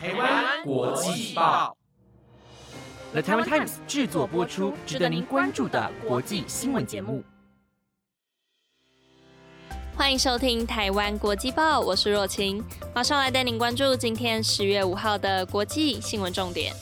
[0.00, 1.76] 台湾国际报
[3.10, 7.24] ，The Taiwan Times 制作播出，值得您关注的国际新闻节目。
[9.96, 12.62] 欢迎收听台湾国际报，我是若晴，
[12.94, 16.72] 马上来带您关注今天十月五号的国际新闻重点。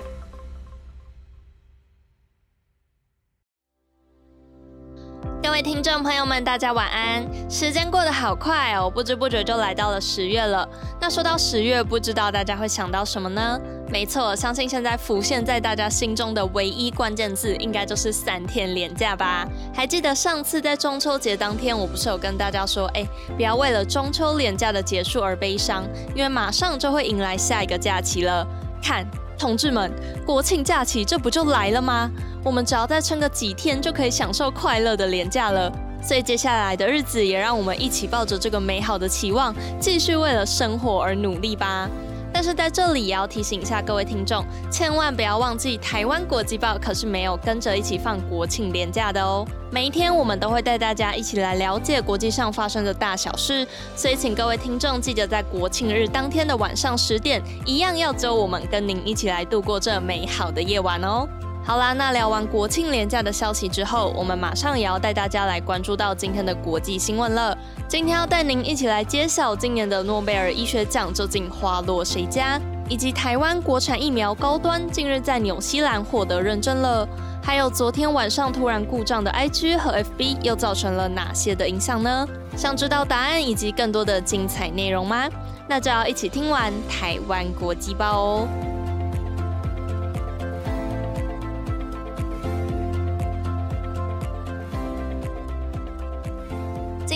[5.46, 7.24] 各位听众朋友们，大家晚安！
[7.48, 10.68] 时间过得好快哦，不知不觉就来到了十月了。
[11.00, 13.58] 那说到十月，不知道大家会想到什么呢？
[13.88, 19.46] 没错，相信现在浮现在大家心中的唯一关键字，应该就是三天连假吧？
[19.72, 28.44] 还记得上次在中秋节当天，我不是有跟大家说，哎，不要为了中秋连假的结束而悲伤，因为马上就会迎来下一个假期了。
[28.82, 29.06] 看。
[29.38, 29.92] 同志们，
[30.24, 32.10] 国庆假期这不就来了吗？
[32.46, 35.68] 我们只要再撑个几天，就可以享受快乐的年假了。
[36.00, 41.90] 所以接下来的日子，也让我们一起抱着这个美好的期望，继续为了生活而努力吧。
[42.32, 49.44] 但是在这里也要提醒一下各位听众，千万不要忘记，台湾国际报可是没有跟着一起放国庆连假的哦。
[49.72, 61.26] 每一天我们都会带大家一起来了解国际上发生的大小事，所以请各位听众记得在国庆日当天的晚上十点，一样要揪我们跟您一起来度过这美好的夜晚哦。
[61.66, 67.58] 好啦，那聊完国庆连假的消息之后，我们马上也要带大家来关注到今天的国际新闻了。
[67.88, 77.06] 今天要带您一起来揭晓今年的诺贝尔医学奖究竟花落谁家，以及台湾国产疫苗高端近日在纽西兰获得认证了。
[77.42, 82.28] 还有昨天晚上突然故障的 IG 和 FB 又造成了哪些的影响呢？
[82.56, 85.28] 想知道答案以及更多的精彩内容吗？
[85.68, 88.48] 那就要一起听完台湾国际报哦。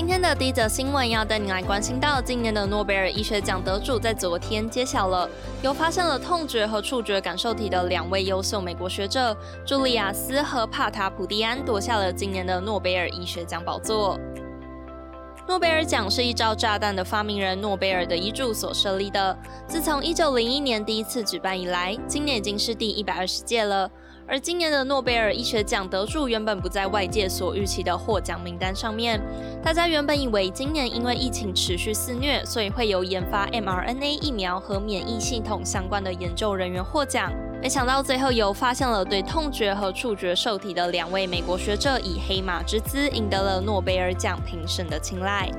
[0.01, 5.29] 今天的第一则新闻要带你来关心到，今年的诺贝尔医学奖得主在昨天揭晓了，
[5.63, 14.19] 由发现了痛觉和触觉感受体的两位优秀美国学者朱利亚斯和帕塔普蒂安夺下了今年的诺贝尔医学奖宝座。
[15.47, 19.37] 诺贝尔奖是依照炸弹的发明人诺贝尔的遗嘱所设立的，
[19.67, 23.91] 自从1901年第一次举办以来，今年已经是第一百二十届了。
[24.31, 29.21] 而今年的诺贝尔医学奖得主原本不在外界所预期的获奖名单上面。
[29.61, 37.33] 大家原本以为今年因为疫情持续肆虐，所以会有研发 mRNA 疫苗和免疫系统相关的研究人员获奖。
[37.61, 45.51] 没想到最后由发现了对痛觉和触觉受体的两位美国学者以黑马之姿赢得了诺贝尔奖评审的青睐。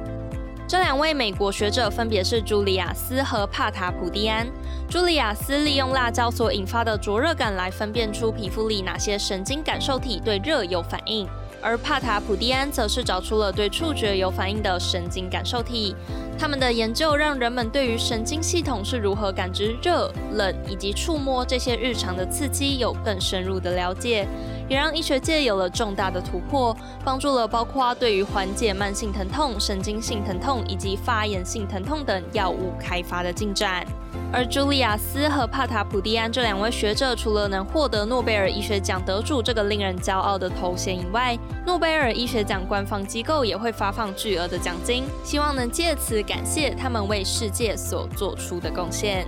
[0.72, 4.48] 这两位美国学者分别是朱利亚斯和帕塔普蒂安。
[4.90, 11.28] 朱利亚斯利用辣椒所引发的灼热感来分辨出皮肤里哪些神经感受体对热有反应，
[11.62, 15.94] 而帕塔普蒂安则是找出了对触觉有反应的神经感受体。
[16.38, 24.28] 他们的研究让人们对于神经系统是如何感知热、冷以及触摸这些日常的刺激有更深入的了解。
[24.68, 33.86] 也让医学界有了重大的突破，帮助了包括对于缓解慢性疼痛、神经性疼痛以及发炎性疼痛等药物开发的进展。
[34.32, 49.28] 而朱利亚斯和帕塔普蒂安这两位学者，除了能获得诺贝尔医学奖得主这个令人骄傲的头衔以外，诺贝尔医学奖官方机构也会发放巨额的奖金，希望能借此感谢他们为世界所做出的贡献。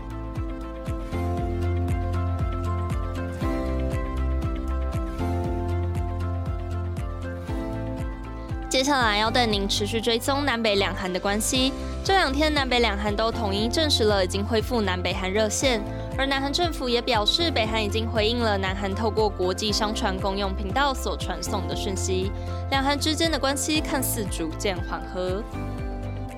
[8.69, 11.71] 接下来要带您持续追踪南北两韩的关系。
[12.03, 15.79] 这两天，南北两韩都统一证实了已经恢复南北韩热线，
[16.17, 22.31] 而南韩政府也表示，北韩已经回应了南韩透过国际商船公用频道所传送的讯息，
[22.71, 25.41] 两韩之间的关系看似逐渐缓和。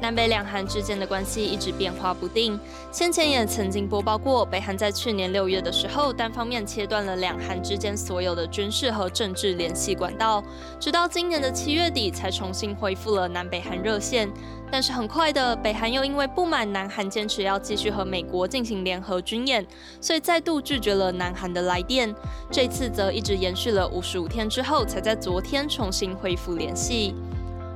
[0.06, 2.60] 南北两韩之间的关系一直变化不定。
[2.92, 10.44] 先前也曾经播报过，北韩在去年六月的时候，单方面切断了两韩之间所有的军事和政治联系管道，
[10.80, 14.30] 直到今年的七月底才重新恢复了南北韩热线。
[14.72, 19.66] 但是很快的，北韩又因为不满南韩坚持要继续和美国进行联合军演，
[20.00, 22.14] 所以再度拒绝了南韩的来电。
[22.52, 27.16] 这次则一直延续了五十五天之后，才在昨天重新恢复联系。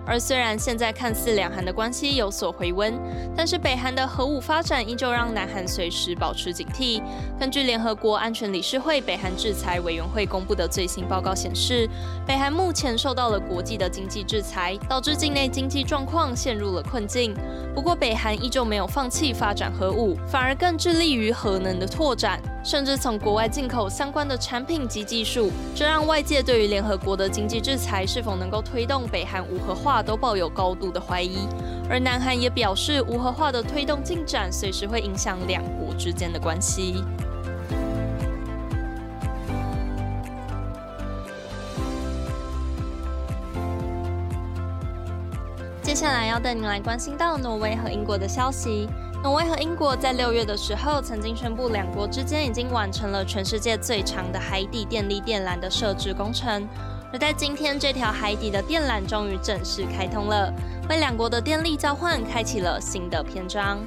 [0.10, 3.00] 而虽然现在看似两韩的关系有所回温，
[3.38, 7.00] 但是北韩的核武发展依旧让南韩随时保持警惕。
[7.40, 11.88] 根据联合国安全理事会北韩制裁委员会公布的最新报告显示，
[12.26, 17.36] 北韩目前受到了国际的经济制裁，导致境内经济状况陷入了困境。
[17.76, 22.42] 不过，北韩依旧没有放弃发展核武，反而更致力于核能的拓展。
[22.62, 31.48] 甚至从国外进口相关的产品及技术，这让外界对于联合国的经济制裁是否能够推动北韩无核化都抱有高度的怀疑。
[31.90, 37.04] 而南韩也表示，无核化的推动进展随时会影响两国之间的关系。
[45.82, 48.88] 接下来要带您来关心到挪威和英国的消息。
[49.24, 56.66] 挪威和英国在六月的时候曾经宣布，两国之间已经完成了全世界最长的海底电力电缆的设置工程。
[57.12, 60.54] 而在今天，这条海底的电缆终于正式开通了，
[60.90, 63.80] 为两国的电力交换开启了新的篇章。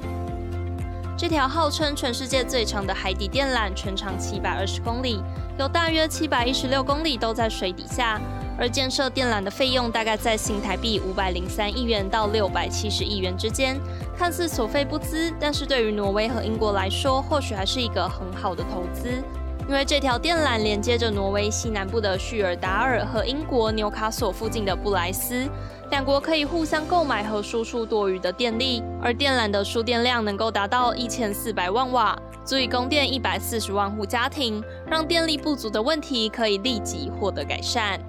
[1.17, 5.23] 这条号称全世界最长的海底电缆，全长七百二十公里，
[5.57, 8.19] 有大约七百一十六公里都在水底下。
[8.55, 13.79] 而建设电缆的费用大概在新台币五百零三亿元到六百七十亿元之间，
[14.15, 19.23] 看似所费不赀，但是对于挪威和英国来说，或许还是一个很好的投资，
[19.67, 25.47] 因为这条电缆连接着挪威西南部的叙尔达尔和英国纽卡索附近的布莱斯，
[25.89, 37.99] 两国可以互相购买和输出多余的电力，而电缆的输电量能够达到一千四百万瓦，足以供电一百四十万户家庭，让电力不足的问题可以立即获得改善。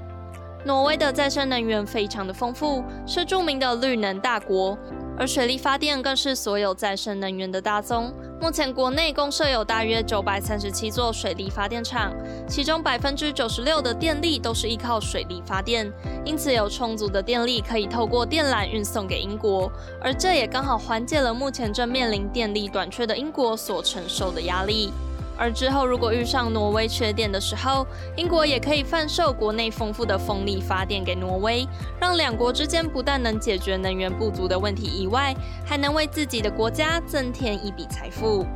[0.65, 4.77] 挪威的再生能源非常的丰富，是著名的绿能大国，
[5.17, 8.13] 而水力发电更是所有再生能源的大宗。
[8.45, 12.13] 目前国内共设有大约九百三十七座水力发电厂，
[12.47, 15.91] 其中百分之九十六的电力都是依靠水力发电，
[16.27, 24.93] 因此有充足的电力可以透过电缆运送给英国，而这也刚好缓解了目前正面临电力短缺的英国所承受的压力。
[25.37, 27.87] 而之后，如果遇上挪威缺电的时候，
[28.17, 31.67] 英国也可以贩售国内丰富的风力发电给挪威，
[32.01, 35.35] 让两国之间不但能解决能源不足的问题以外，
[35.67, 38.47] 还能为自己的国家增添一笔财富。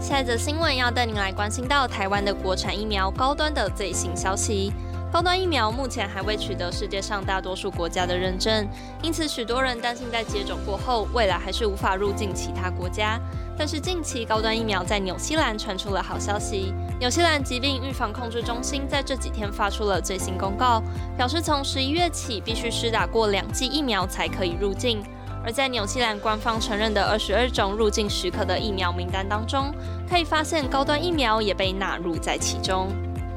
[0.00, 4.72] 下一则新闻要带您来关心到台湾的国产疫苗高端的最新消息。
[5.12, 8.64] 高端疫苗目前还未取得世界上大多数国家的认证，
[9.02, 13.18] 因此许多人担心在接种过后，未来还是无法入境其他国家。
[13.58, 20.80] 但是近期高端疫苗在纽西兰传出了好消息，纽西兰疾病预防控制中心在这几天发出了最新公告，
[21.16, 25.02] 表示从十一月起必须施打过两剂疫苗才可以入境。
[25.44, 29.74] 而在纽西兰官方承认的二十二种入境许可的疫苗名单当中，
[30.08, 32.88] 可以发现高端疫苗也被纳入在其中。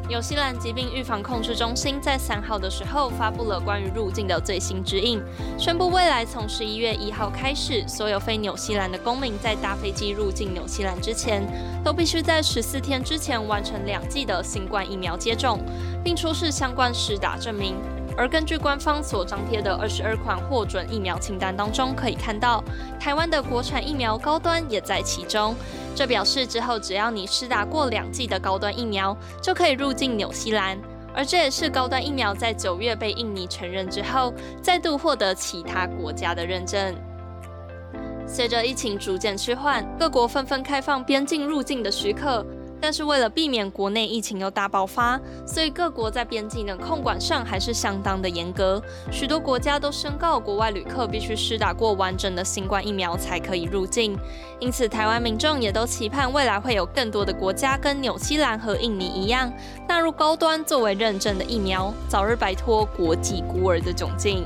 [0.09, 5.21] 纽西兰疾病预防控制中心在三号的时候发布了关于入境的最新指引，
[5.57, 11.41] 宣布未来从十一月一号开始，所有非纽西兰的公民在搭飞机入境纽西兰之前，
[11.85, 15.59] 都必须在十四天之前完成两剂的新冠疫苗接种，
[16.03, 17.77] 并出示相关施打证明。
[18.15, 22.63] 而根据官方所张贴的二十二款获准疫苗清单当中，可以看到
[23.00, 25.55] 台湾的国产疫苗高端也在其中。
[25.95, 30.77] 这表示之后只要你施打过两剂的高端疫苗，就可以入境纽西兰。
[31.15, 36.95] 而这也是高端疫苗在九月被印尼承认之后，再度获得其他国家的认证。
[38.25, 42.43] 随着疫情逐渐趋缓，各国纷纷开放边境入境的许可。
[42.83, 48.83] 但是为了避免国内疫情又大爆发，所以各国在边境的控管上还是相当的严格。
[49.09, 54.19] 许多国家都宣告国外旅客必须施打过完整的新冠疫苗才可以入境。
[54.59, 59.50] 因此，台湾民众也都期盼未来会有更多的国家跟纽西兰和印尼一样，
[59.88, 64.45] 纳入高端作为认证的疫苗，早日摆脱国际孤儿的窘境。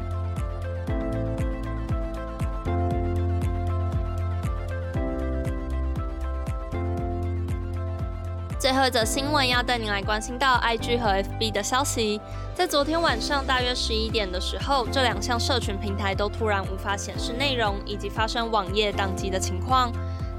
[8.68, 12.20] 最后一则新闻要带您来关心到 IG 和 FB 的消息。
[12.54, 19.90] 在昨天晚上大约十一点的时候，这两项社群平台都突然无法显示内容，以及发生网页宕机的情况，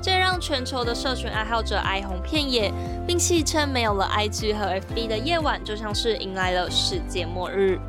[0.03, 2.71] 这让全球的社群爱好者哀鸿遍野，
[3.07, 7.81] 并戏称没有了 IG 和 FB 的夜晚就像是迎来了世界末日。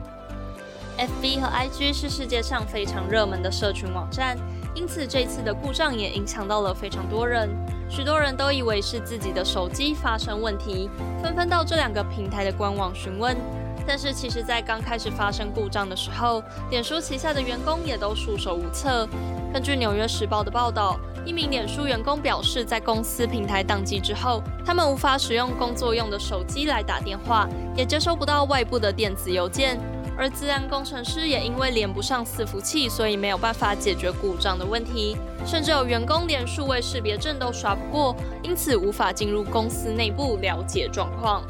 [0.97, 4.37] FB 和 IG 是世界上非常热门的社群网站，
[4.73, 7.49] 因此这次的故障也影响到了非常多人。
[7.89, 10.89] 许多人都以为是自己的手机发生问题，
[11.23, 13.35] 纷纷到这两个平台的官网询问。
[13.87, 19.07] 但是，其实，在刚开始发生故障的时候，脸书旗下的员工也都束手无策。
[19.51, 29.79] 根据《纽约时报》的报道，一名脸书员工表示，在公司平台宕机之后，他们无法使用工作用的手机来打电话，也接收不到外部的电子邮件。
[30.19, 35.15] 而自然工程师也因为连不上伺服器，所以没有办法解决故障的问题。
[35.45, 41.41] 甚至有员工连数位识别证都刷不过，因此无法进入公司内部了解状况。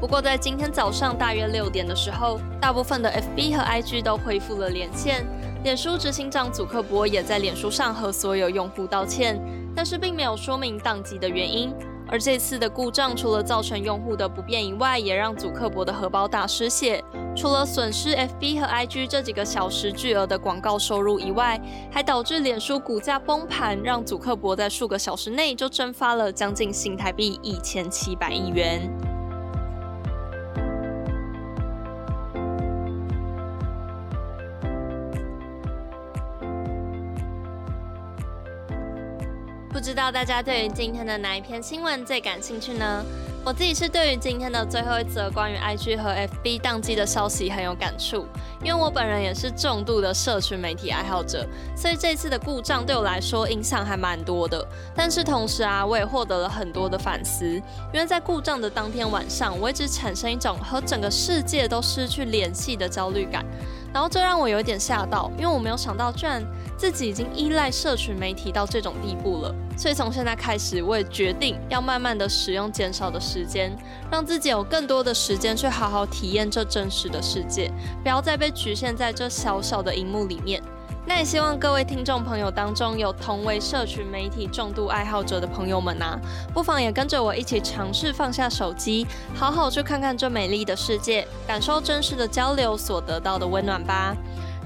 [0.00, 5.26] 不过在今天早上大约六点的时候，大部分的 FB 和 IG 都恢复了连线。
[5.62, 9.38] 脸书执行长祖克伯也在脸书上和所有用户道歉，
[9.76, 11.72] 但是并没有说明宕机的原因。
[12.12, 17.02] 而这次的故障除了造成用户的不便以外，也让祖克伯的荷包大失血。
[17.34, 21.58] 除了损失 FB 和 IG 这几个小时巨额的广告收入以外，
[21.90, 29.11] 还导致脸书股价崩盘，让祖克伯在数个小时内就蒸发了将近新台币一千七百亿元。
[39.92, 43.04] 知道大家对于今天的哪一篇新闻最感兴趣呢？
[43.44, 48.26] 我自己是对于今天的最后一则关于 IG 和 FB 宕机的消息很有感触，
[48.64, 51.46] 因为我本人也是重度的社群媒体爱好者，
[51.76, 54.66] 所以这次的故障对我来说影响还蛮多的。
[54.94, 57.44] 但是同时啊，我也获得了很多的反思，
[57.92, 63.44] 因为在故障的当天晚上，我一直产生一种和整个世界都失去联系的焦虑感。
[63.92, 66.42] 然后这让我有点吓到，因为我没有想到，居然
[66.76, 69.54] 自己已经依赖社群媒体到这种地步了。
[69.76, 73.76] 所以从现在开始，我也决定要慢慢的使用减少的时间，
[74.10, 77.70] 让自己有更多的时间去好好体验这真实的世界，
[78.02, 80.62] 不要再被局限在这小小的荧幕里面。
[81.14, 86.18] 那也希望各位听众朋友当中有同为社群媒体重度爱好者的朋友们啊，
[86.54, 94.16] 不妨也跟着我一起尝试放下手机，好好去看看这美丽的世界，感受真实的交流所得到的温暖吧。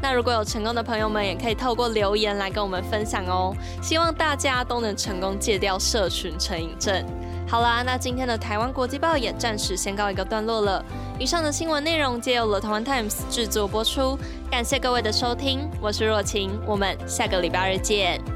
[0.00, 3.52] 那如果有成功的朋友们，也可以透过留言来跟我们分享哦。
[3.82, 7.04] 希望大家都能成功戒掉社群成瘾症。
[7.48, 10.84] 好啦，那今天的台湾国际报也暂时先告一个段落了。
[11.18, 14.18] 以上的新闻内容皆由 The Taiwan Times 制作播出，
[14.50, 18.35] 感谢各位的收听，我是若晴，我们下个礼拜日见。